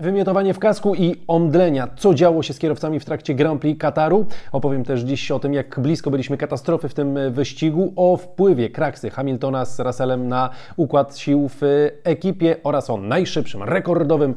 [0.00, 1.88] Wymiotowanie w kasku i omdlenia.
[1.96, 4.26] Co działo się z kierowcami w trakcie Grand Prix Kataru?
[4.52, 9.10] Opowiem też dziś o tym, jak blisko byliśmy katastrofy w tym wyścigu, o wpływie kraksy
[9.10, 14.34] Hamiltona z Russellem na układ sił w ekipie oraz o najszybszym, rekordowym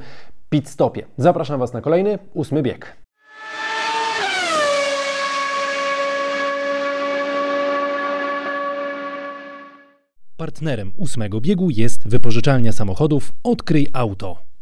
[0.49, 1.05] pit stopie.
[1.17, 2.97] Zapraszam Was na kolejny, ósmy bieg.
[10.37, 14.52] Partnerem ósmego biegu jest wypożyczalnia samochodów Odkryj Auto.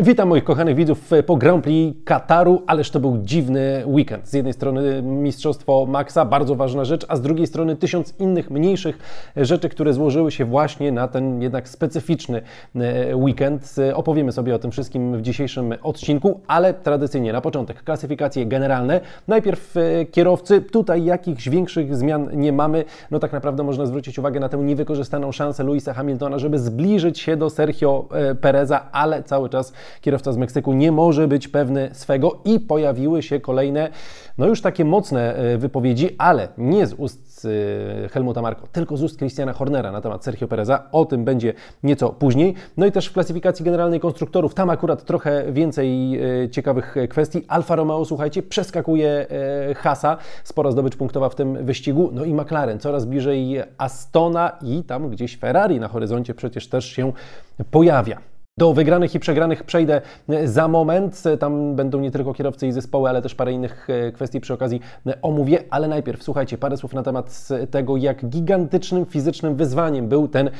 [0.00, 4.28] Witam moich kochanych widzów po Grand Prix Kataru, ależ to był dziwny weekend.
[4.28, 8.98] Z jednej strony mistrzostwo Maxa, bardzo ważna rzecz, a z drugiej strony tysiąc innych mniejszych
[9.36, 12.42] rzeczy, które złożyły się właśnie na ten jednak specyficzny
[12.74, 13.76] e, weekend.
[13.94, 19.00] Opowiemy sobie o tym wszystkim w dzisiejszym odcinku, ale tradycyjnie na początek klasyfikacje generalne.
[19.28, 22.84] Najpierw e, kierowcy, tutaj jakichś większych zmian nie mamy.
[23.10, 27.36] No tak naprawdę można zwrócić uwagę na tę niewykorzystaną szansę Louisa Hamiltona, żeby zbliżyć się
[27.36, 32.38] do Sergio e, Pereza, ale cały czas kierowca z Meksyku nie może być pewny swego
[32.44, 33.88] i pojawiły się kolejne,
[34.38, 37.46] no już takie mocne e, wypowiedzi, ale nie z ust
[38.04, 40.82] e, Helmuta Marko, tylko z ust Christiana Hornera na temat Sergio Pereza.
[40.92, 42.54] O tym będzie nieco później.
[42.76, 47.44] No i też w klasyfikacji generalnej konstruktorów, tam akurat trochę więcej e, ciekawych kwestii.
[47.48, 49.26] Alfa Romeo, słuchajcie, przeskakuje
[49.76, 52.10] Hasa, spora zdobycz punktowa w tym wyścigu.
[52.12, 57.12] No i McLaren coraz bliżej Astona i tam gdzieś Ferrari na horyzoncie przecież też się
[57.70, 58.37] pojawia.
[58.58, 61.22] Do wygranych i przegranych przejdę e, za moment.
[61.40, 64.80] Tam będą nie tylko kierowcy i zespoły, ale też parę innych e, kwestii przy okazji
[65.06, 65.64] e, omówię.
[65.70, 70.50] Ale najpierw słuchajcie, parę słów na temat tego, jak gigantycznym fizycznym wyzwaniem był ten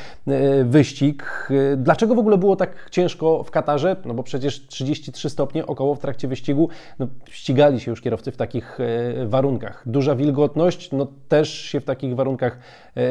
[0.64, 1.48] wyścig.
[1.76, 3.96] Dlaczego w ogóle było tak ciężko w Katarze?
[4.04, 6.68] No bo przecież 33 stopnie około w trakcie wyścigu.
[6.98, 8.78] No, ścigali się już kierowcy w takich
[9.26, 9.82] warunkach.
[9.86, 12.58] Duża wilgotność, no też się w takich warunkach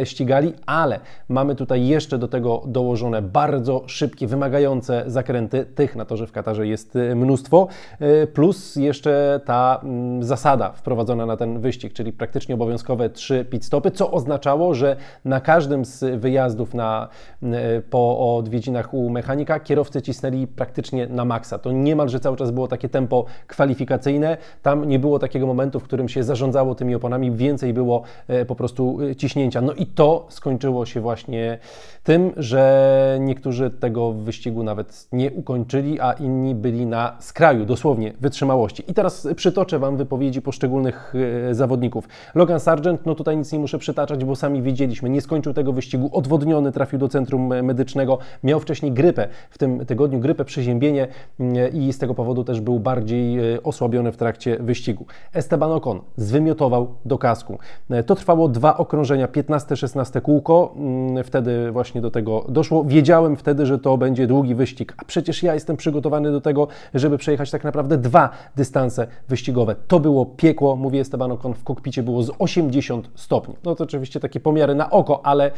[0.03, 4.77] ścigali, ale mamy tutaj jeszcze do tego dołożone bardzo szybkie, wymagające
[5.08, 7.67] zakręty, tych na torze w Katarze jest y, mnóstwo,
[8.02, 13.66] y, plus jeszcze ta mm, zasada wprowadzona na ten wyścig, czyli praktycznie obowiązkowe trzy pit
[13.66, 17.07] stopy, co oznaczało, że na każdym z wyjazdów na,
[17.44, 17.47] y,
[17.90, 21.59] po odwiedzinach u mechanika kierowcy cisnęli praktycznie na maksa.
[21.59, 26.09] To niemalże cały czas było takie tempo kwalifikacyjne, tam nie było takiego momentu, w którym
[26.09, 28.03] się zarządzało tymi oponami, więcej było
[28.47, 29.62] po prostu ciśnięcia.
[29.62, 31.59] No i to skończyło się właśnie
[32.03, 38.83] tym, że niektórzy tego wyścigu nawet nie ukończyli, a inni byli na skraju dosłownie wytrzymałości.
[38.88, 41.13] I teraz przytoczę Wam wypowiedzi poszczególnych
[41.50, 42.07] e, zawodników.
[42.35, 46.09] Logan Sargent, no tutaj nic nie muszę przytaczać, bo sami widzieliśmy, nie skończył tego wyścigu,
[46.13, 51.07] odwodniony, trafił do centrum medycznego, miał wcześniej grypę, w tym tygodniu grypę, przeziębienie
[51.39, 55.06] mm, i z tego powodu też był bardziej e, osłabiony w trakcie wyścigu.
[55.33, 57.57] Esteban Ocon zwymiotował do kasku.
[57.89, 62.83] E, to trwało dwa okrążenia, 15-16 kółko, mm, wtedy właśnie do tego doszło.
[62.83, 67.18] Wiedziałem wtedy, że to będzie długi wyścig, a przecież ja jestem przygotowany do tego, żeby
[67.18, 69.75] przejechać tak naprawdę dwa dystanse wyścigowe.
[69.88, 73.56] To było piekło, mówi Esteban Ocon, w kokpicie było z 80 stopni.
[73.63, 75.51] No to oczywiście takie pomiary na oko, ale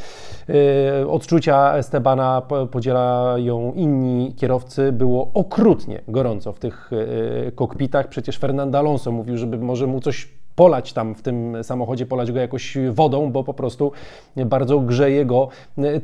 [0.48, 0.56] yy,
[1.10, 4.92] odczucia Estebana podzielają inni kierowcy.
[4.92, 6.92] Było okrutnie gorąco w tych
[7.46, 8.08] yy, kokpitach.
[8.08, 12.40] Przecież Fernando Alonso mówił, żeby może mu coś polać tam w tym samochodzie, polać go
[12.40, 13.92] jakoś wodą, bo po prostu
[14.36, 15.47] bardzo grzeje go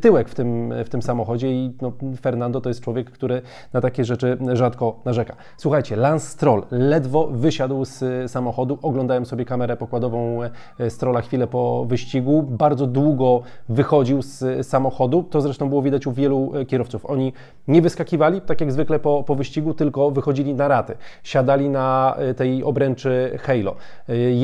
[0.02, 3.42] tyłek w tym, w tym samochodzie i no, Fernando to jest człowiek, który
[3.74, 5.36] na takie rzeczy rzadko narzeka.
[5.58, 10.40] Słuchajcie, Lance Stroll ledwo wysiadł z samochodu, oglądałem sobie kamerę pokładową
[10.80, 16.12] e, Strolla chwilę po wyścigu, bardzo długo wychodził z samochodu, to zresztą było widać u
[16.12, 17.06] wielu e, kierowców.
[17.06, 17.34] Oni
[17.68, 22.34] nie wyskakiwali, tak jak zwykle po, po wyścigu, tylko wychodzili na raty, siadali na e,
[22.34, 23.76] tej obręczy Halo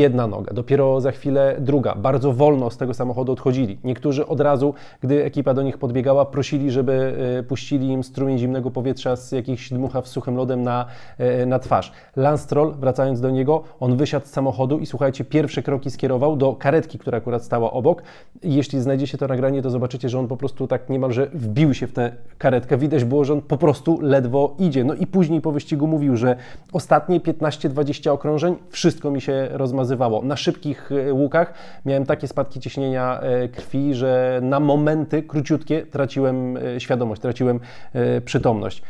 [0.01, 1.95] jedna noga, dopiero za chwilę druga.
[1.95, 3.77] Bardzo wolno z tego samochodu odchodzili.
[3.83, 8.71] Niektórzy od razu, gdy ekipa do nich podbiegała, prosili, żeby e, puścili im strumień zimnego
[8.71, 10.85] powietrza z jakichś dmuchaw suchym lodem na,
[11.17, 11.91] e, na twarz.
[12.15, 16.53] Lance Stroll, wracając do niego, on wysiadł z samochodu i słuchajcie, pierwsze kroki skierował do
[16.53, 18.03] karetki, która akurat stała obok.
[18.43, 21.93] Jeśli znajdziecie to nagranie, to zobaczycie, że on po prostu tak niemalże wbił się w
[21.93, 22.77] tę karetkę.
[22.77, 24.83] Widać było, że on po prostu ledwo idzie.
[24.83, 26.35] No i później po wyścigu mówił, że
[26.73, 29.90] ostatnie 15-20 okrążeń wszystko mi się rozmazywało
[30.23, 31.53] na szybkich e, łukach
[31.85, 37.59] miałem takie spadki ciśnienia e, krwi, że na momenty króciutkie traciłem e, świadomość, traciłem
[38.25, 38.81] przytomność.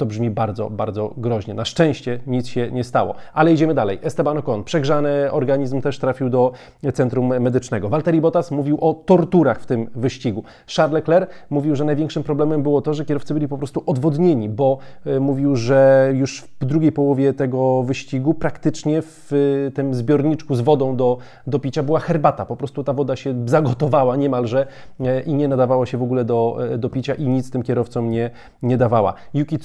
[0.00, 1.54] To brzmi bardzo, bardzo groźnie.
[1.54, 3.14] Na szczęście nic się nie stało.
[3.34, 3.98] Ale idziemy dalej.
[4.02, 6.52] Esteban Ocon, przegrzany organizm też trafił do
[6.94, 7.88] centrum medycznego.
[7.88, 10.44] Valtteri Bottas mówił o torturach w tym wyścigu.
[10.76, 14.78] Charles Leclerc mówił, że największym problemem było to, że kierowcy byli po prostu odwodnieni, bo
[15.06, 20.60] e, mówił, że już w drugiej połowie tego wyścigu praktycznie w e, tym zbiorniczku z
[20.60, 22.46] wodą do, do picia była herbata.
[22.46, 24.66] Po prostu ta woda się zagotowała niemalże
[25.00, 28.30] e, i nie nadawała się w ogóle do, do picia i nic tym kierowcom nie,
[28.62, 29.14] nie dawała.
[29.34, 29.58] Yuki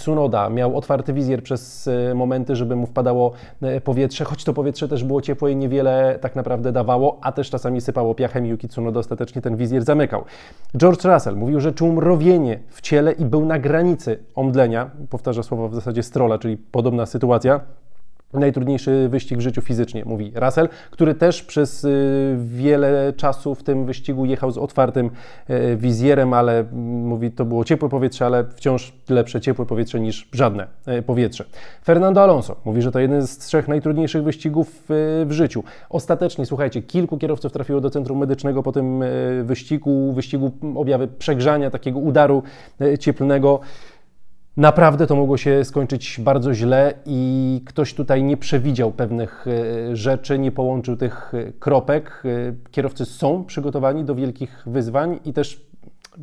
[0.51, 3.31] Miał otwarty wizjer przez momenty, żeby mu wpadało
[3.83, 7.81] powietrze, choć to powietrze też było ciepłe i niewiele tak naprawdę dawało, a też czasami
[7.81, 10.23] sypało piachem i Yuki Tsunoda ostatecznie ten wizjer zamykał.
[10.77, 14.89] George Russell mówił, że czuł mrowienie w ciele i był na granicy omdlenia.
[15.09, 17.59] Powtarza słowo w zasadzie strola, czyli podobna sytuacja
[18.33, 23.85] najtrudniejszy wyścig w życiu fizycznie, mówi Russell, który też przez y, wiele czasu w tym
[23.85, 25.09] wyścigu jechał z otwartym
[25.49, 26.73] y, wizjerem, ale mm,
[27.07, 31.45] mówi, to było ciepłe powietrze, ale wciąż lepsze ciepłe powietrze niż żadne y, powietrze.
[31.83, 34.83] Fernando Alonso mówi, że to jeden z trzech najtrudniejszych wyścigów
[35.25, 35.63] w życiu.
[35.89, 39.03] Ostatecznie, słuchajcie, kilku kierowców trafiło do centrum medycznego po tym
[39.43, 42.43] wyścigu, wyścigu objawy przegrzania, takiego udaru
[42.99, 43.59] cieplnego.
[44.57, 50.39] Naprawdę to mogło się skończyć bardzo źle i ktoś tutaj nie przewidział pewnych e, rzeczy,
[50.39, 52.23] nie połączył tych e, kropek.
[52.25, 55.65] E, kierowcy są przygotowani do wielkich wyzwań i też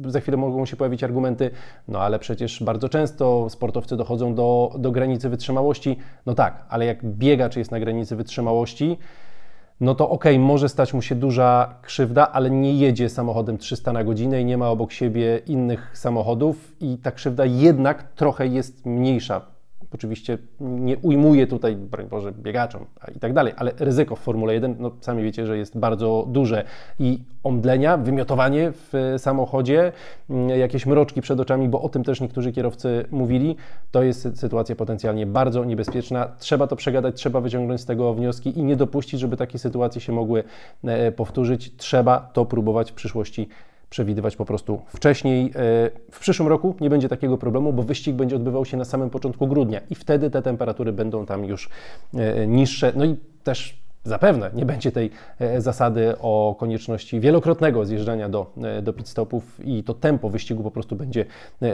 [0.07, 1.51] za chwilę mogą się pojawić argumenty,
[1.89, 5.97] no ale przecież bardzo często sportowcy dochodzą do, do granicy wytrzymałości.
[6.27, 8.99] No tak, ale jak biegacz jest na granicy wytrzymałości,
[9.83, 13.93] no to okej, okay, może stać mu się duża krzywda, ale nie jedzie samochodem 300
[13.93, 18.87] na godzinę i nie ma obok siebie innych samochodów i ta krzywda jednak trochę jest
[18.87, 19.52] mniejsza
[19.95, 22.87] Oczywiście nie ujmuje tutaj, broń Boże, biegaczom
[23.17, 26.65] i tak dalej, ale ryzyko w Formule 1, no sami wiecie, że jest bardzo duże
[26.99, 29.93] i omdlenia, wymiotowanie w samochodzie,
[30.31, 33.57] mm, jakieś mroczki przed oczami, bo o tym też niektórzy kierowcy mówili,
[33.91, 36.29] to jest sytuacja potencjalnie bardzo niebezpieczna.
[36.39, 40.13] Trzeba to przegadać, trzeba wyciągnąć z tego wnioski i nie dopuścić, żeby takie sytuacje się
[40.13, 40.45] mogły
[40.85, 41.77] e, powtórzyć.
[41.77, 43.49] Trzeba to próbować w przyszłości
[43.93, 45.47] przewidywać po prostu wcześniej.
[45.47, 45.51] E,
[46.11, 49.47] w przyszłym roku nie będzie takiego problemu, bo wyścig będzie odbywał się na samym początku
[49.47, 51.69] grudnia i wtedy te temperatury będą tam już
[52.15, 52.93] e, niższe.
[52.97, 58.53] No i też Zapewne nie będzie tej e, zasady o konieczności wielokrotnego zjeżdżania do,
[58.83, 61.25] do pit stopów i to tempo wyścigu po prostu będzie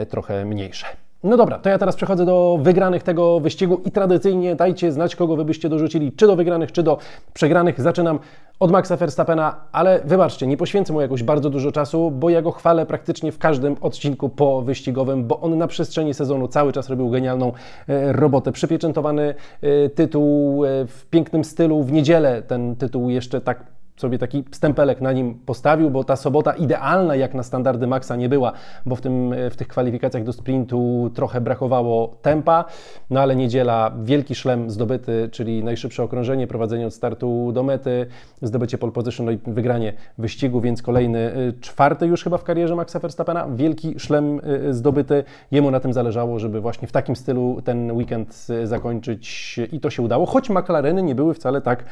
[0.09, 0.85] trochę mniejsze.
[1.23, 5.35] No dobra, to ja teraz przechodzę do wygranych tego wyścigu i tradycyjnie dajcie znać, kogo
[5.35, 6.97] wy byście dorzucili, czy do wygranych, czy do
[7.33, 7.81] przegranych.
[7.81, 8.19] Zaczynam
[8.59, 12.51] od Maxa Verstappena, ale wybaczcie, nie poświęcę mu jakoś bardzo dużo czasu, bo ja go
[12.51, 17.09] chwalę praktycznie w każdym odcinku po wyścigowym, bo on na przestrzeni sezonu cały czas robił
[17.09, 17.53] genialną
[17.87, 18.51] e, robotę.
[18.51, 24.43] Przypieczętowany e, tytuł e, w pięknym stylu, w niedzielę ten tytuł jeszcze tak sobie taki
[24.51, 28.51] stempelek na nim postawił, bo ta sobota idealna jak na standardy Maxa nie była,
[28.85, 32.65] bo w, tym, w tych kwalifikacjach do sprintu trochę brakowało tempa,
[33.09, 38.05] no ale niedziela wielki szlem zdobyty, czyli najszybsze okrążenie, prowadzenie od startu do mety,
[38.41, 42.75] zdobycie pole position, no i wygranie wyścigu, więc kolejny y, czwarty już chyba w karierze
[42.75, 47.61] Maxa Verstappena, wielki szlem y, zdobyty, jemu na tym zależało, żeby właśnie w takim stylu
[47.63, 51.83] ten weekend y, zakończyć i to się udało, choć McLareny nie były wcale tak,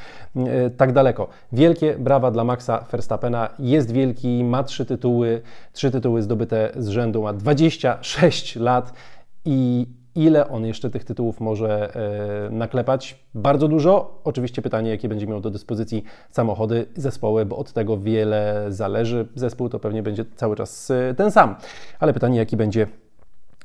[0.78, 1.28] tak daleko.
[1.52, 3.50] Wielkie brawa dla Maxa Verstappena.
[3.60, 5.42] Jest wielki, ma trzy tytuły,
[5.74, 8.94] trzy tytuły zdobyte z rzędu, ma 26 lat
[9.46, 13.26] i ile on jeszcze tych tytułów może e, naklepać?
[13.34, 14.22] Bardzo dużo.
[14.24, 19.28] Oczywiście pytanie, jakie będzie miał do dyspozycji samochody, zespoły, bo od tego wiele zależy.
[19.36, 21.56] Zespół to pewnie będzie cały czas e, ten sam,
[22.00, 22.88] ale pytanie, jaki będzie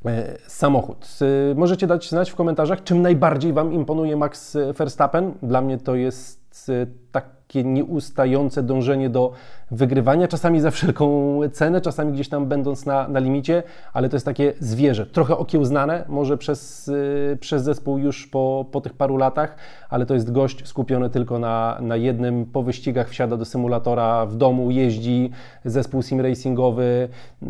[0.07, 1.19] e, samochód.
[1.55, 5.33] Możecie dać znać w komentarzach, czym najbardziej Wam imponuje Max Verstappen.
[5.43, 6.71] Dla mnie to jest
[7.13, 9.33] takie nieustające dążenie do
[9.71, 13.63] wygrywania, czasami za wszelką cenę, czasami gdzieś tam będąc na, na limicie,
[13.93, 18.81] ale to jest takie zwierzę, trochę okiełznane, może przez, yy, przez zespół już po, po
[18.81, 19.57] tych paru latach,
[19.91, 24.37] ale to jest gość skupiony tylko na, na jednym, po wyścigach wsiada do symulatora w
[24.37, 25.31] domu, jeździ,
[25.65, 27.09] zespół sim racingowy,
[27.43, 27.49] yy,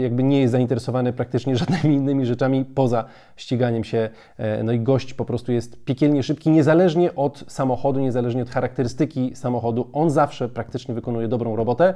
[0.00, 3.04] jakby nie jest zainteresowany praktycznie żadnymi innymi rzeczami poza
[3.36, 8.42] ściganiem się, yy, no i gość po prostu jest piekielnie szybki, niezależnie od samochodu, niezależnie
[8.42, 9.03] od charakterystyki
[9.34, 11.94] samochodu, on zawsze praktycznie wykonuje dobrą robotę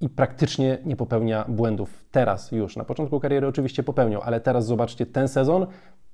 [0.00, 2.04] i praktycznie nie popełnia błędów.
[2.10, 5.66] Teraz już, na początku kariery oczywiście popełniał, ale teraz zobaczcie, ten sezon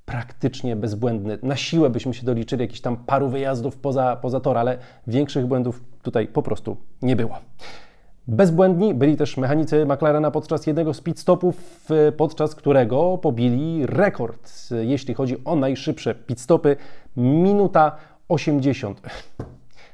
[0.05, 1.39] praktycznie bezbłędny.
[1.43, 5.85] Na siłę byśmy się doliczyli jakichś tam paru wyjazdów poza, poza tor, ale większych błędów
[6.03, 7.39] tutaj po prostu nie było.
[8.29, 15.15] Bezbłędni byli też mechanicy McLarena podczas jednego z pit stopów, podczas którego pobili rekord, jeśli
[15.15, 16.77] chodzi o najszybsze pit stopy.
[17.17, 17.97] Minuta
[18.29, 19.01] 80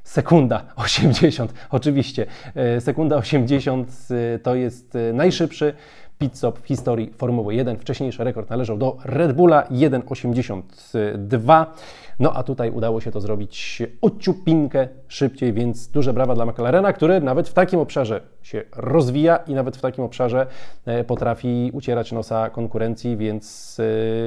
[0.08, 2.26] sekunda 80, oczywiście.
[2.54, 5.74] E, sekunda 80 e, to jest e, najszybszy
[6.18, 7.78] pit stop w historii Formuły 1.
[7.78, 11.66] Wcześniejszy rekord należał do Red Bulla 1,82.
[12.18, 17.20] No a tutaj udało się to zrobić ociupinkę szybciej, więc duże brawa dla McLarena, który
[17.20, 20.46] nawet w takim obszarze się rozwija i nawet w takim obszarze
[20.86, 23.76] e, potrafi ucierać nosa konkurencji, więc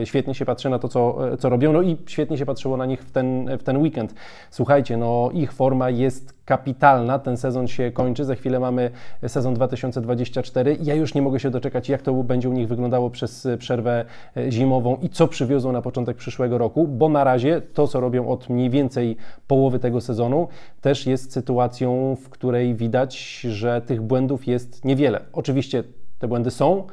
[0.02, 2.78] e, świetnie się patrzy na to, co, e, co robią, no i świetnie się patrzyło
[2.78, 4.14] na nich w ten, w ten weekend.
[4.50, 7.20] Słuchajcie, no ich forma jest kapitalna.
[7.20, 8.26] Ten sezon się kończy.
[8.26, 8.92] Za chwilę mamy
[9.28, 10.78] sezon 2024.
[10.82, 14.06] Ja już nie mogę się doczekać, jak to będzie u nich wyglądało przez przerwę
[14.50, 18.50] zimową i co przywiozą na początek przyszłego roku, bo na razie to, co robią od
[18.50, 20.48] mniej więcej połowy tego sezonu,
[20.82, 25.20] też jest sytuacją, w której widać, że tych błędów jest niewiele.
[25.34, 25.84] Oczywiście
[26.20, 26.88] te błędy są,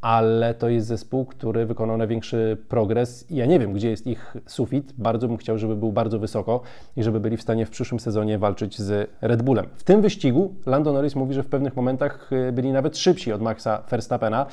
[0.00, 4.36] ale to jest zespół, który wykonał największy progres i ja nie wiem, gdzie jest ich
[4.46, 4.92] sufit.
[4.98, 6.60] Bardzo bym chciał, żeby był bardzo wysoko
[6.96, 9.66] i żeby byli w stanie w przyszłym sezonie walczyć z Red Bullem.
[9.74, 13.42] W tym wyścigu Lando Norris mówi, że w pewnych momentach y, byli nawet szybsi od
[13.42, 14.46] Maxa Verstappena.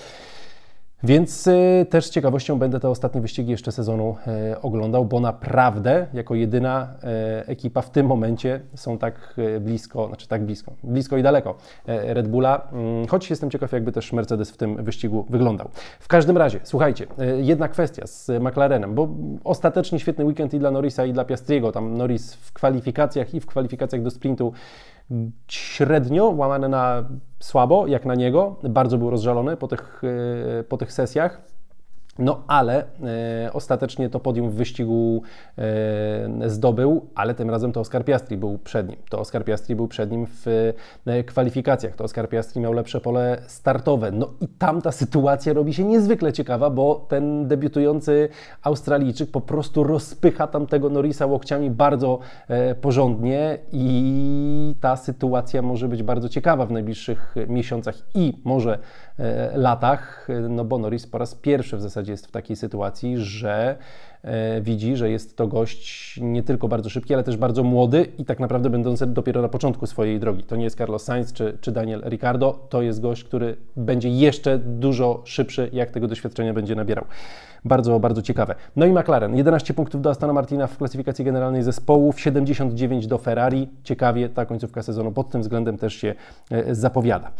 [1.04, 4.16] Więc y, też z ciekawością będę te ostatnie wyścigi jeszcze sezonu
[4.54, 6.94] y, oglądał, bo naprawdę jako jedyna
[7.44, 11.56] y, ekipa w tym momencie są tak blisko, znaczy tak blisko, blisko i daleko
[11.88, 15.70] Red Bulla, mm, choć jestem ciekaw, jakby też Mercedes w tym wyścigu wyglądał.
[16.00, 19.10] W każdym razie, słuchajcie, jedna kwestia z McLarenem, bo
[19.44, 23.46] ostatecznie świetny weekend i dla Norrisa i dla Piastriego, tam Norris w kwalifikacjach i w
[23.46, 24.54] kwalifikacjach do sprintu
[25.48, 27.10] średnio, łamane na
[27.40, 28.56] słabo, jak na niego.
[28.64, 30.02] Bardzo był rozżalony po tych,
[30.60, 31.57] e, po tych sesjach.
[32.20, 32.86] No ale
[33.46, 35.22] e, ostatecznie to podium w wyścigu
[35.58, 38.98] e, zdobył, ale tym razem to Oscar Piastri był przed nim.
[39.10, 40.74] To Oscar Piastri był przed nim w
[41.06, 41.96] e, kwalifikacjach.
[41.96, 44.12] To Oscar Piastri miał lepsze pole startowe.
[44.12, 48.30] No i tam ta sytuacja robi się niezwykle ciekawa, bo ten debiutujący
[48.64, 56.04] Australijczyk po prostu rozpycha tamtego Norrisa łokciami bardzo e, porządnie i ta sytuacja może być
[56.04, 58.80] bardzo ciekawa w najbliższych miesiącach i może
[59.56, 63.76] latach, no bo Norris po raz pierwszy w zasadzie jest w takiej sytuacji, że
[64.24, 68.26] e, widzi, że jest to gość nie tylko bardzo szybki, ale też bardzo młody i
[68.26, 70.44] tak naprawdę będący dopiero na początku swojej drogi.
[70.44, 74.58] To nie jest Carlos Sainz czy, czy Daniel Ricciardo, to jest gość, który będzie jeszcze
[74.58, 77.06] dużo szybszy, jak tego doświadczenia będzie nabierał.
[77.66, 78.56] Bardzo, bardzo ciekawe.
[78.76, 83.70] No i McLaren, 11 punktów do Astana Martina w klasyfikacji generalnej zespołów, 79 do Ferrari.
[83.84, 86.16] Ciekawie ta końcówka sezonu pod tym względem też się
[86.52, 87.32] e, zapowiada.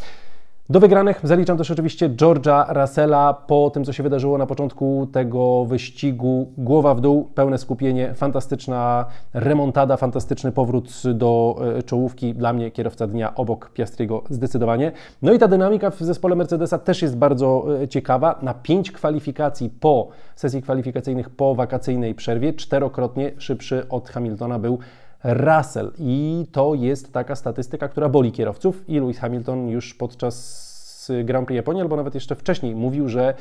[0.70, 5.64] Do wygranych zaliczam też oczywiście George'a Russella po tym, co się wydarzyło na początku tego
[5.64, 6.52] wyścigu.
[6.58, 12.34] Głowa w dół, pełne skupienie, fantastyczna remontada, fantastyczny powrót do e, czołówki.
[12.34, 14.92] Dla mnie kierowca dnia obok Piastriego zdecydowanie.
[15.22, 18.38] No i ta dynamika w zespole Mercedesa też jest bardzo e, ciekawa.
[18.42, 24.78] Na pięć kwalifikacji po sesji kwalifikacyjnych po wakacyjnej przerwie, czterokrotnie szybszy od Hamiltona był
[25.24, 25.92] Russell.
[25.98, 28.88] I to jest taka statystyka, która boli kierowców.
[28.88, 33.34] I Lewis Hamilton już podczas Grand Prix Japonii, albo nawet jeszcze wcześniej mówił, że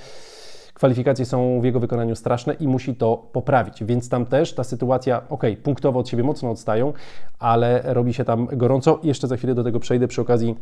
[0.74, 3.84] kwalifikacje są w jego wykonaniu straszne i musi to poprawić.
[3.84, 6.94] Więc tam też ta sytuacja, ok, punktowo od siebie mocno odstają,
[7.40, 9.00] ale robi się tam gorąco.
[9.04, 10.56] Jeszcze za chwilę do tego przejdę przy okazji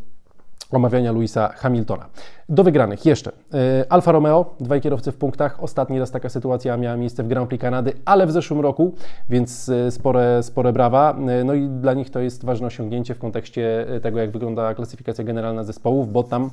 [0.72, 2.06] omawiania Louisa Hamiltona.
[2.50, 5.64] Do wygranych jeszcze e, Alfa Romeo, dwaj kierowcy w punktach.
[5.64, 8.96] Ostatni raz taka sytuacja miała miejsce w Grand Prix Kanady, ale w zeszłym roku,
[9.30, 11.18] więc e, spore, spore brawa.
[11.28, 15.24] E, no i dla nich to jest ważne osiągnięcie w kontekście tego, jak wygląda klasyfikacja
[15.24, 16.50] generalna zespołów, bo tam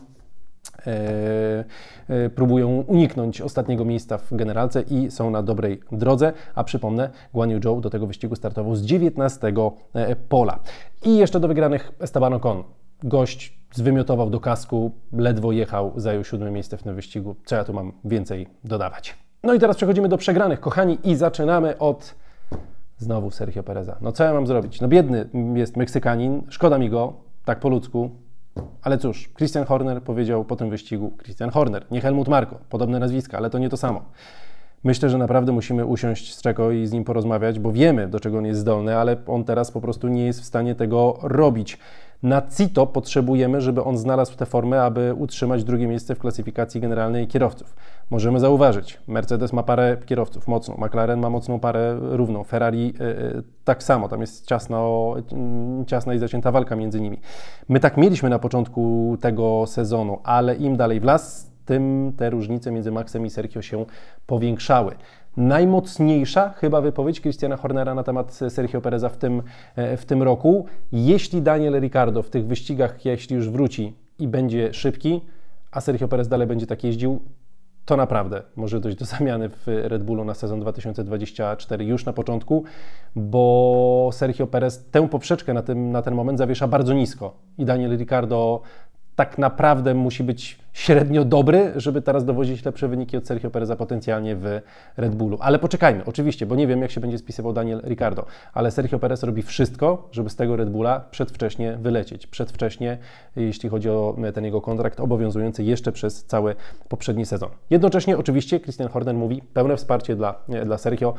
[2.34, 6.32] próbują uniknąć ostatniego miejsca w generalce i są na dobrej drodze.
[6.54, 9.52] A przypomnę, Guan Yu Zhou do tego wyścigu startował z 19
[10.28, 10.58] pola.
[11.04, 12.62] I jeszcze do wygranych Esteban Ocon.
[13.02, 17.36] Gość zwymiotował do kasku, ledwo jechał, zajął siódme miejsce w tym wyścigu.
[17.44, 19.16] Co ja tu mam więcej dodawać?
[19.42, 22.14] No i teraz przechodzimy do przegranych, kochani, i zaczynamy od
[22.98, 23.96] znowu Sergio Pereza.
[24.00, 24.80] No co ja mam zrobić?
[24.80, 27.12] No biedny jest Meksykanin, szkoda mi go,
[27.44, 28.10] tak po ludzku,
[28.82, 33.38] ale cóż, Christian Horner powiedział po tym wyścigu, Christian Horner, nie Helmut Marko, podobne nazwiska,
[33.38, 34.02] ale to nie to samo.
[34.84, 38.38] Myślę, że naprawdę musimy usiąść z Czeko i z nim porozmawiać, bo wiemy, do czego
[38.38, 41.78] on jest zdolny, ale on teraz po prostu nie jest w stanie tego robić.
[42.22, 47.26] Na CITO potrzebujemy, żeby on znalazł tę formę, aby utrzymać drugie miejsce w klasyfikacji generalnej
[47.26, 47.76] kierowców.
[48.10, 53.82] Możemy zauważyć, Mercedes ma parę kierowców mocną, McLaren ma mocną parę równą, Ferrari yy, tak
[53.82, 55.14] samo, tam jest ciasno,
[55.78, 57.20] yy, ciasna i zacięta walka między nimi.
[57.68, 62.70] My tak mieliśmy na początku tego sezonu, ale im dalej w las, tym te różnice
[62.72, 63.84] między Maxem i Sergio się
[64.26, 64.94] powiększały.
[65.36, 69.42] Najmocniejsza chyba wypowiedź Christiana Hornera na temat Sergio Pereza w tym,
[69.76, 70.66] e, w tym roku.
[70.92, 75.20] Jeśli Daniel Ricardo w tych wyścigach, jeśli już wróci i będzie szybki,
[75.70, 77.20] a Sergio Perez dalej będzie tak jeździł,
[77.84, 82.64] to naprawdę może dojść do zamiany w Red Bullu na sezon 2024 już na początku,
[83.16, 87.96] bo Sergio Perez tę poprzeczkę na, tym, na ten moment zawiesza bardzo nisko i Daniel
[87.96, 88.60] Ricardo
[89.22, 94.36] tak naprawdę musi być średnio dobry, żeby teraz dowozić lepsze wyniki od Sergio Pereza potencjalnie
[94.36, 94.60] w
[94.96, 95.38] Red Bullu.
[95.40, 99.22] Ale poczekajmy, oczywiście, bo nie wiem, jak się będzie spisywał Daniel Ricardo, ale Sergio Perez
[99.22, 102.26] robi wszystko, żeby z tego Red Bulla przedwcześnie wylecieć.
[102.26, 102.98] Przedwcześnie,
[103.36, 106.54] jeśli chodzi o ten jego kontrakt obowiązujący jeszcze przez cały
[106.88, 107.50] poprzedni sezon.
[107.70, 111.14] Jednocześnie, oczywiście, Christian Horner mówi pełne wsparcie dla, dla Sergio.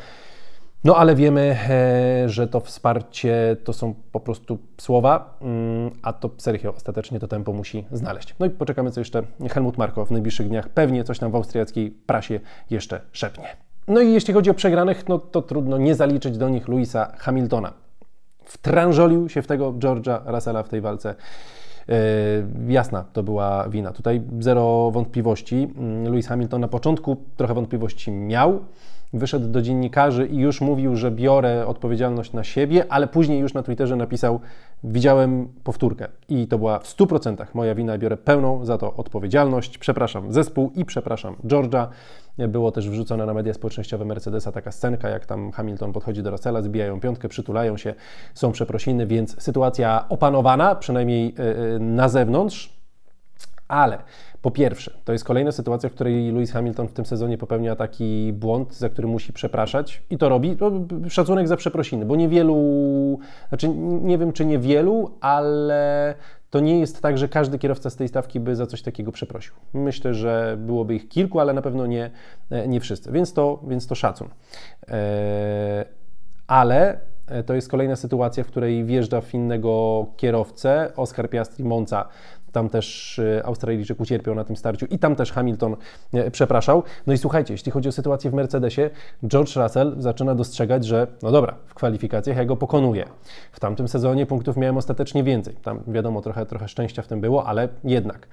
[0.83, 6.29] No ale wiemy, e, że to wsparcie to są po prostu słowa, mm, a to
[6.37, 8.35] Sergio ostatecznie to tempo musi znaleźć.
[8.39, 11.91] No i poczekamy, co jeszcze Helmut Marko w najbliższych dniach pewnie coś tam w austriackiej
[11.91, 13.47] prasie jeszcze szepnie.
[13.87, 17.73] No i jeśli chodzi o przegranych, no to trudno nie zaliczyć do nich Louisa Hamiltona.
[18.45, 21.15] Wtrążolił się w tego George'a Russella w tej walce.
[21.87, 21.95] Yy,
[22.67, 23.91] jasna to była wina.
[23.91, 25.73] Tutaj zero wątpliwości.
[25.77, 28.59] Mm, Lewis Hamilton na początku trochę wątpliwości miał,
[29.13, 33.63] wyszedł do dziennikarzy i już mówił, że biorę odpowiedzialność na siebie, ale później już na
[33.63, 34.39] Twitterze napisał:
[34.83, 39.77] Widziałem powtórkę i to była w 100% moja wina, biorę pełną za to odpowiedzialność.
[39.77, 41.87] Przepraszam zespół i przepraszam George'a.
[42.37, 46.61] Było też wrzucone na media społecznościowe Mercedesa taka scenka, jak tam Hamilton podchodzi do Russella,
[46.61, 47.93] zbijają piątkę, przytulają się,
[48.33, 52.82] są przeprosiny, więc sytuacja opanowana, przynajmniej e, e, na zewnątrz,
[53.73, 53.97] ale
[54.41, 58.33] po pierwsze, to jest kolejna sytuacja, w której Lewis Hamilton w tym sezonie popełnia taki
[58.33, 60.57] błąd, za który musi przepraszać i to robi.
[61.09, 63.69] Szacunek za przeprosiny, bo niewielu, znaczy
[64.01, 66.15] nie wiem czy niewielu, ale
[66.49, 69.53] to nie jest tak, że każdy kierowca z tej stawki by za coś takiego przeprosił.
[69.73, 72.11] Myślę, że byłoby ich kilku, ale na pewno nie,
[72.67, 74.29] nie wszyscy, więc to, więc to szacun.
[74.87, 75.85] Eee,
[76.47, 76.99] ale
[77.45, 80.91] to jest kolejna sytuacja, w której wjeżdża w innego kierowcę.
[80.95, 82.07] Oscar Piastri Monza
[82.53, 85.75] tam też e, Australijczyk ucierpiał na tym starciu i tam też Hamilton
[86.13, 86.83] e, przepraszał.
[87.07, 88.89] No i słuchajcie, jeśli chodzi o sytuację w Mercedesie,
[89.27, 93.05] George Russell zaczyna dostrzegać, że no dobra, w kwalifikacjach ja go pokonuję.
[93.51, 95.55] W tamtym sezonie punktów miałem ostatecznie więcej.
[95.55, 98.27] Tam wiadomo, trochę, trochę szczęścia w tym było, ale jednak.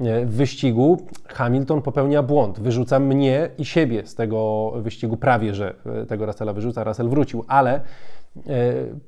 [0.00, 5.74] E, w wyścigu Hamilton popełnia błąd, wyrzuca mnie i siebie z tego wyścigu, prawie że
[6.08, 8.23] tego Russella wyrzuca, Russell wrócił, ale E,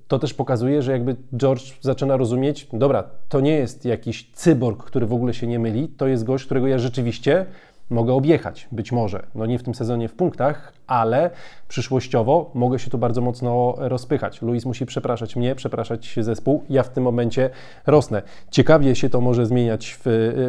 [0.08, 5.06] to też pokazuje, że jakby George zaczyna rozumieć, dobra, to nie jest jakiś cyborg, który
[5.06, 7.46] w ogóle się nie myli, to jest gość, którego ja rzeczywiście
[7.90, 9.26] mogę objechać, być może.
[9.34, 11.30] No nie w tym sezonie w punktach, ale
[11.68, 14.42] przyszłościowo mogę się tu bardzo mocno rozpychać.
[14.42, 17.50] Luis musi przepraszać mnie, przepraszać zespół, ja w tym momencie
[17.86, 18.22] rosnę.
[18.50, 20.02] Ciekawie się to może zmieniać w,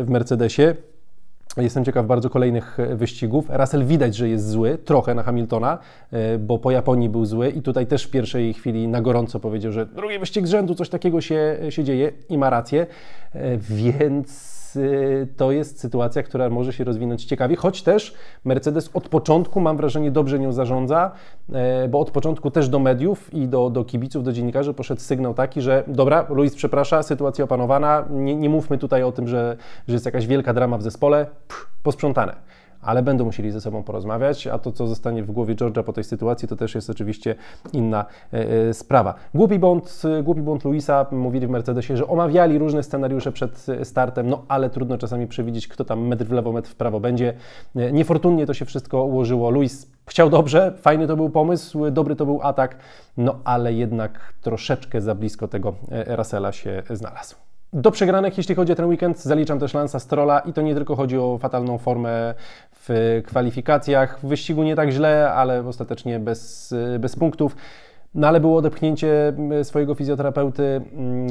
[0.06, 0.76] w Mercedesie.
[1.58, 3.46] Jestem ciekaw bardzo kolejnych e, wyścigów.
[3.50, 5.78] Russell widać, że jest zły, trochę na Hamiltona,
[6.12, 9.72] e, bo po Japonii był zły i tutaj też w pierwszej chwili na gorąco powiedział,
[9.72, 12.88] że drugi wyścig z rzędu, coś takiego się, się dzieje i ma rację,
[13.34, 13.58] e,
[14.76, 18.14] Y, to jest sytuacja, która może się rozwinąć ciekawie, choć też
[18.46, 21.12] Mercedes od początku, mam wrażenie, dobrze nią zarządza,
[21.54, 25.34] e, bo od początku też do mediów i do, do kibiców, do dziennikarzy poszedł sygnał
[25.34, 29.94] taki, że dobra, Luis przeprasza, sytuacja opanowana, nie, nie mówmy tutaj o tym, że, że
[29.94, 32.36] jest jakaś wielka drama w zespole, Pff, posprzątane
[32.88, 36.04] ale będą musieli ze sobą porozmawiać, a to, co zostanie w głowie George'a po tej
[36.04, 37.36] sytuacji, to też jest oczywiście
[37.74, 39.14] inna e, e, sprawa.
[39.34, 44.46] Głupi błąd, głupi błąd Luisa, mówili w Mercedesie, że omawiali różne scenariusze przed startem, no
[44.48, 47.34] ale trudno czasami przewidzieć, kto tam metr w lewo, metr w prawo będzie.
[47.76, 49.50] E, niefortunnie to się wszystko ułożyło.
[49.50, 52.78] Luis chciał dobrze, fajny to był pomysł, dobry to był atak,
[53.18, 55.76] no ale jednak troszeczkę za blisko tego
[56.08, 57.36] Russella się znalazł.
[57.74, 60.96] Do przegranych, jeśli chodzi o ten weekend, zaliczam też Lansa Strolla i to nie tylko
[60.96, 62.34] chodzi o fatalną formę
[62.90, 64.20] w kwalifikacjach.
[64.20, 67.56] W wyścigu nie tak źle, ale ostatecznie bez, bez punktów.
[68.16, 70.82] No ale było odepchnięcie swojego fizjoterapeuty,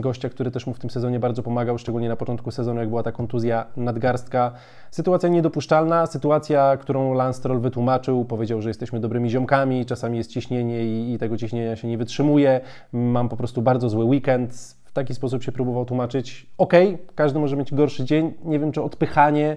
[0.00, 3.02] gościa, który też mu w tym sezonie bardzo pomagał, szczególnie na początku sezonu, jak była
[3.02, 4.52] ta kontuzja nadgarstka.
[4.90, 10.86] Sytuacja niedopuszczalna, sytuacja, którą Lance Stroll wytłumaczył, powiedział, że jesteśmy dobrymi ziomkami, czasami jest ciśnienie
[10.86, 12.60] i, i tego ciśnienia się nie wytrzymuje.
[12.92, 16.46] Mam po prostu bardzo zły weekend taki sposób się próbował tłumaczyć.
[16.58, 16.72] Ok,
[17.14, 18.34] każdy może mieć gorszy dzień.
[18.44, 19.56] Nie wiem, czy odpychanie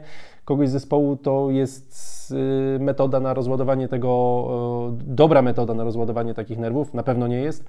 [0.50, 4.10] kogoś z zespołu to jest y, metoda na rozładowanie tego,
[5.02, 6.94] y, dobra metoda na rozładowanie takich nerwów.
[6.94, 7.66] Na pewno nie jest.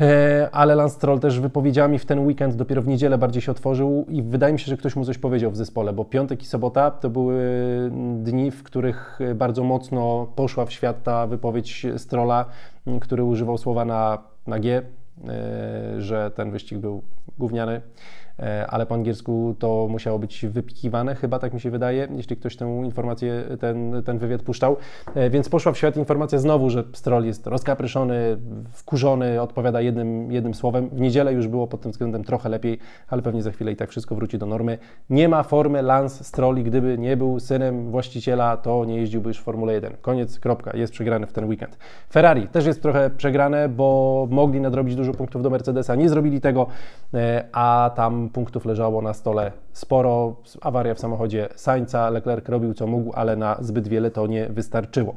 [0.00, 4.06] E, ale Lance Stroll też wypowiedziami w ten weekend dopiero w niedzielę bardziej się otworzył
[4.08, 6.90] i wydaje mi się, że ktoś mu coś powiedział w zespole, bo piątek i sobota
[6.90, 7.40] to były
[8.18, 12.44] dni, w których bardzo mocno poszła w świat ta wypowiedź Strolla,
[13.00, 14.82] który używał słowa na, na G,
[15.28, 17.02] E, że ten wyścig był
[17.38, 17.80] gówniany.
[18.38, 22.56] E, ale po angielsku to musiało być wypikiwane, chyba tak mi się wydaje, jeśli ktoś
[22.56, 24.76] tę informację, ten, ten wywiad puszczał.
[25.14, 28.36] E, więc poszła w świat informacja znowu, że Stroll jest rozkapryszony,
[28.72, 30.88] wkurzony, odpowiada jednym, jednym słowem.
[30.88, 33.90] W niedzielę już było pod tym względem trochę lepiej, ale pewnie za chwilę i tak
[33.90, 34.78] wszystko wróci do normy.
[35.10, 39.42] Nie ma formy Lance Stroll gdyby nie był synem właściciela, to nie jeździłby już w
[39.42, 39.92] Formule 1.
[40.00, 41.78] Koniec, kropka, jest przegrany w ten weekend.
[42.12, 46.66] Ferrari też jest trochę przegrane, bo mogli nadrobić dużo punktów do Mercedesa, nie zrobili tego,
[47.14, 50.36] e, a tam punktów leżało na stole sporo.
[50.60, 55.14] Awaria w samochodzie Sańca, Leclerc robił co mógł, ale na zbyt wiele to nie wystarczyło.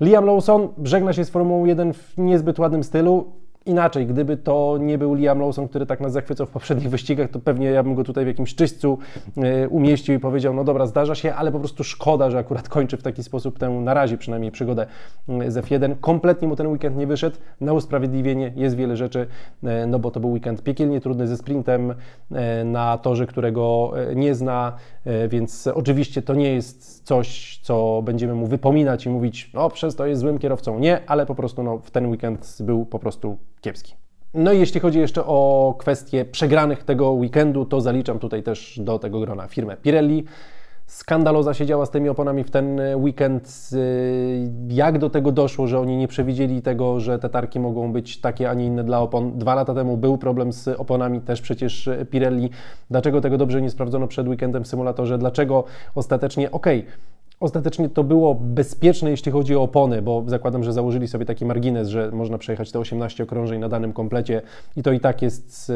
[0.00, 3.32] Liam Lawson żegna się z Formułą 1 w niezbyt ładnym stylu
[3.66, 7.40] inaczej, gdyby to nie był Liam Lawson, który tak nas zachwycał w poprzednich wyścigach, to
[7.40, 8.98] pewnie ja bym go tutaj w jakimś czyśćcu
[9.36, 12.96] e, umieścił i powiedział, no dobra, zdarza się, ale po prostu szkoda, że akurat kończy
[12.96, 14.86] w taki sposób tę, na razie przynajmniej, przygodę
[15.28, 15.94] z F1.
[16.00, 19.26] Kompletnie mu ten weekend nie wyszedł, na usprawiedliwienie jest wiele rzeczy,
[19.62, 21.94] e, no bo to był weekend piekielnie trudny ze sprintem
[22.32, 24.72] e, na torze, którego nie zna,
[25.28, 30.06] więc oczywiście to nie jest coś, co będziemy mu wypominać i mówić, o przez to
[30.06, 30.78] jest złym kierowcą.
[30.78, 33.94] Nie, ale po prostu no, w ten weekend był po prostu kiepski.
[34.34, 38.98] No i jeśli chodzi jeszcze o kwestie przegranych tego weekendu, to zaliczam tutaj też do
[38.98, 40.24] tego grona firmę Pirelli.
[40.86, 43.70] Skandaloza się działa z tymi oponami w ten weekend.
[44.68, 48.50] Jak do tego doszło, że oni nie przewidzieli tego, że te tarki mogą być takie,
[48.50, 49.38] a nie inne dla opon?
[49.38, 52.50] Dwa lata temu był problem z oponami, też przecież Pirelli.
[52.90, 55.18] Dlaczego tego dobrze nie sprawdzono przed weekendem w symulatorze?
[55.18, 56.92] Dlaczego ostatecznie, okej, okay,
[57.40, 61.88] Ostatecznie to było bezpieczne, jeśli chodzi o opony, bo zakładam, że założyli sobie taki margines,
[61.88, 64.42] że można przejechać te 18 okrążeń na danym komplecie
[64.76, 65.72] i to i tak jest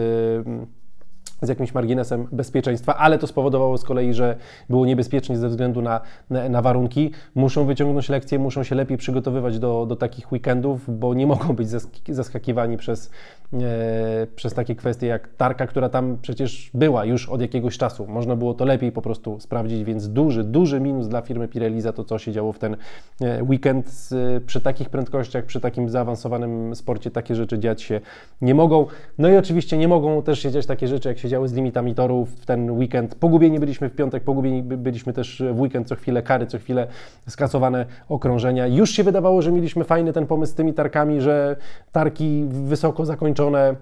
[1.42, 4.37] z jakimś marginesem bezpieczeństwa, ale to spowodowało z kolei, że
[4.68, 6.00] było niebezpiecznie ze względu na,
[6.31, 7.11] na, na, warunki.
[7.35, 11.68] Muszą wyciągnąć lekcje, muszą się lepiej przygotowywać do, do takich weekendów, bo nie mogą być
[12.09, 13.11] zaskakiwani przez,
[13.53, 18.07] e, przez takie kwestie jak tarka, która tam przecież była już od jakiegoś czasu.
[18.07, 21.92] Można było to lepiej po prostu sprawdzić, więc duży, duży minus dla firmy Pirelli za
[21.92, 22.76] to, co się działo w ten
[23.20, 24.11] e, weekend.
[24.46, 28.00] Przy takich prędkościach, przy takim zaawansowanym sporcie takie rzeczy dziać się
[28.42, 28.87] nie mogą.
[29.18, 31.94] No i oczywiście nie mogą też się dziać takie rzeczy, jak się działy z limitami
[31.94, 33.14] torów w ten weekend.
[33.14, 36.86] Pogubieni byliśmy w piątek, pogubieni byliśmy też w weekend, co chwilę kary, co chwilę
[37.28, 38.66] skasowane okrążenia.
[38.66, 41.56] Już się wydawało, że mieliśmy fajny ten pomysł z tymi tarkami, że
[41.92, 43.76] tarki wysoko zakończone,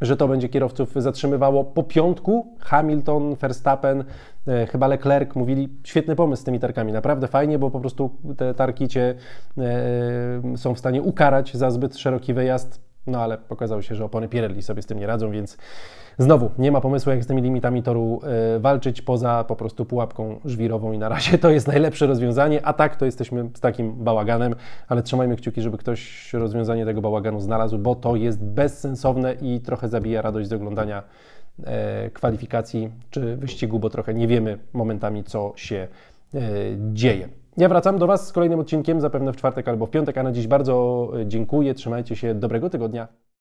[0.00, 1.64] że to będzie kierowców zatrzymywało.
[1.64, 4.04] Po piątku Hamilton, Verstappen,
[4.48, 8.54] e, chyba Leclerc mówili, świetny pomysł z tymi tarkami, naprawdę fajnie, bo po prostu te
[8.54, 9.14] tarki Cię
[9.58, 14.28] e, są w stanie ukarać za zbyt szeroki wyjazd no ale okazało się, że opony
[14.28, 15.56] Pirelli sobie z tym nie radzą, więc
[16.18, 18.20] znowu nie ma pomysłu, jak z tymi limitami toru
[18.56, 22.72] y, walczyć poza po prostu pułapką żwirową i na razie to jest najlepsze rozwiązanie, a
[22.72, 24.54] tak to jesteśmy z takim bałaganem,
[24.88, 29.88] ale trzymajmy kciuki, żeby ktoś rozwiązanie tego bałaganu znalazł, bo to jest bezsensowne i trochę
[29.88, 31.02] zabija radość z oglądania
[31.64, 35.88] e, kwalifikacji czy wyścigu, bo trochę nie wiemy momentami, co się
[36.34, 36.40] e,
[36.92, 37.41] dzieje.
[37.56, 40.32] Ja wracam do Was z kolejnym odcinkiem, zapewne w czwartek albo w piątek, a na
[40.32, 41.74] dziś bardzo e, dziękuję.
[41.74, 43.08] Trzymajcie się, dobrego tygodnia.